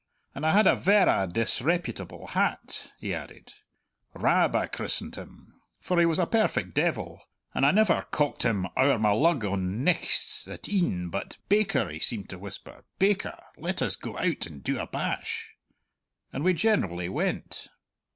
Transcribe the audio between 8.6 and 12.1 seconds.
owre my lug on nichts at e'en but 'Baker!' he